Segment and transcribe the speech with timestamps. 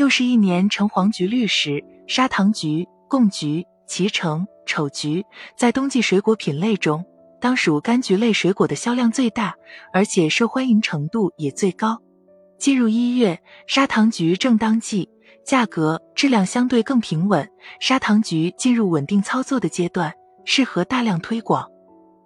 [0.00, 5.22] 又是一年橙黄橘绿时，砂糖橘、贡橘、脐橙、丑橘
[5.58, 7.04] 在冬季水果品类中，
[7.38, 9.54] 当属柑橘类水果的销量最大，
[9.92, 12.00] 而且受欢迎程度也最高。
[12.58, 15.06] 进入一月，砂糖橘正当季，
[15.44, 17.46] 价格质量相对更平稳，
[17.78, 20.14] 砂糖橘进入稳定操作的阶段，
[20.46, 21.68] 适合大量推广。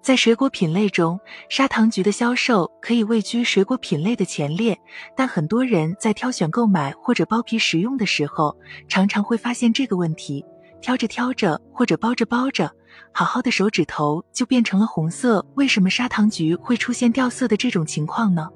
[0.05, 1.19] 在水果品类中，
[1.49, 4.79] 砂糖橘的销售可以位居水果品类的前列，
[5.17, 8.55] 但很多人在挑选购买或者剥皮食用的时候，
[8.87, 10.45] 常常会发现这个问题：
[10.83, 12.71] 挑着挑着或者剥着剥着，
[13.13, 15.43] 好好的手指头就变成了红色。
[15.55, 18.47] 为什么砂糖橘会出现掉色的这种情况呢？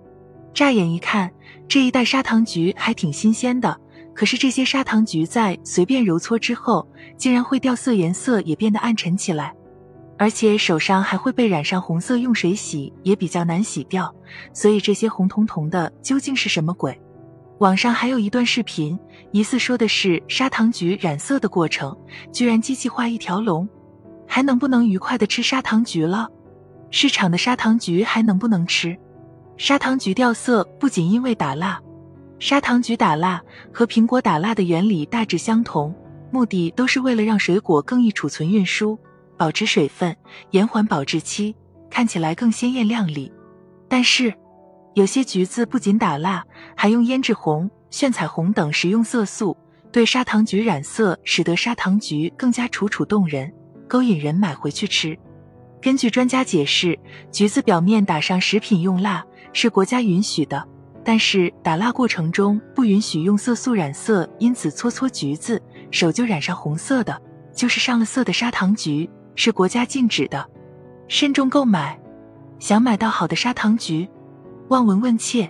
[0.52, 1.32] 乍眼一看，
[1.66, 3.74] 这一袋砂糖橘还挺新鲜的，
[4.14, 9.54] 可是这些砂糖橘在随便揉搓之后，竟然会掉色，颜色也变得暗沉起来。
[10.18, 14.12] 而且手上还会被染上红色，用水洗也比较难洗掉，
[14.52, 17.00] 所以这些红彤彤的究竟是什么鬼？
[17.58, 18.98] 网上还有一段视频，
[19.30, 21.96] 疑似说的是砂糖橘染色的过程，
[22.32, 23.68] 居然机器化一条龙，
[24.26, 26.28] 还能不能愉快的吃砂糖橘了？
[26.90, 28.98] 市场的砂糖橘还能不能吃？
[29.56, 31.80] 砂糖橘掉色不仅因为打蜡，
[32.38, 35.94] 砂糖橘打蜡和苹果打蜡的原理大致相同，
[36.30, 38.98] 目的都是为了让水果更易储存运输。
[39.38, 40.14] 保持水分，
[40.50, 41.54] 延缓保质期，
[41.88, 43.32] 看起来更鲜艳亮丽。
[43.88, 44.34] 但是，
[44.94, 46.44] 有些橘子不仅打蜡，
[46.76, 49.56] 还用胭脂红、炫彩红等食用色素
[49.90, 53.50] 对砂糖橘染色，使得砂糖橘更加楚楚动人，
[53.88, 55.16] 勾引人买回去吃。
[55.80, 56.98] 根据专家解释，
[57.30, 60.66] 橘子表面打上食品用蜡是国家允许的，
[61.04, 65.62] 但是打蜡过程中不允许用色素染色，因此搓搓橘子
[65.92, 67.22] 手就染上红色的，
[67.54, 69.08] 就是上了色的砂糖橘。
[69.38, 70.50] 是国家禁止的，
[71.06, 71.96] 慎重购买。
[72.58, 74.10] 想买到好的砂糖橘，
[74.68, 75.48] 望闻问切。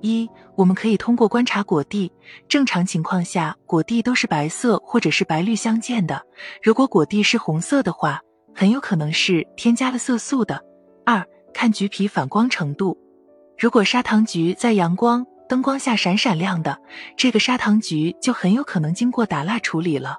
[0.00, 0.26] 一，
[0.56, 2.10] 我们可以通过观察果蒂，
[2.48, 6.22] 正常情况下果蒂都是白色或者是白绿相间的。
[6.62, 8.18] 如果果蒂是红色的话，
[8.54, 10.64] 很有可能是添加了色素的。
[11.04, 11.22] 二，
[11.52, 12.96] 看橘皮反光程度，
[13.58, 16.80] 如果砂糖橘在阳光、灯光下闪闪亮的，
[17.14, 20.16] 这个砂糖橘就很有可能经过打蜡处理了。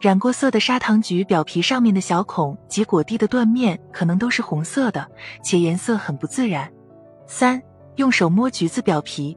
[0.00, 5.06] 染过色的砂糖橘表皮上面的小孔及果蒂的断面可能都是红色的，
[5.44, 6.72] 且颜色很不自然。
[7.26, 7.62] 三，
[7.96, 9.36] 用手摸橘子表皮，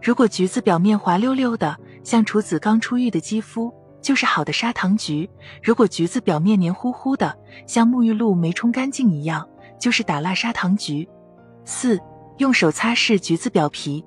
[0.00, 3.70] 如果橘子表面滑溜溜的，像处子刚出浴的肌肤，
[4.00, 5.28] 就是好的砂糖橘；
[5.62, 7.36] 如果橘子表面黏糊糊的，
[7.66, 9.46] 像沐浴露没冲干净一样，
[9.78, 11.06] 就是打蜡砂糖橘。
[11.66, 12.00] 四，
[12.38, 14.02] 用手擦拭橘子表皮，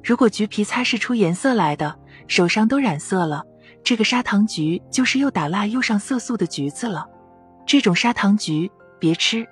[0.00, 1.92] 如果橘皮擦拭出颜色来的，
[2.28, 3.42] 手上都染色了。
[3.82, 7.06] 这个砂糖橘就是又打蜡又上色素的橘子了，
[7.66, 9.46] 这种砂糖橘别吃。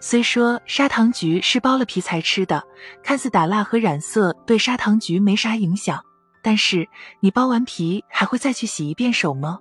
[0.00, 2.62] 虽说砂糖橘是剥了皮才吃的，
[3.02, 6.02] 看似打蜡和染色对砂糖橘没啥影响，
[6.42, 6.88] 但是
[7.20, 9.58] 你剥完皮还会再去洗一遍手吗？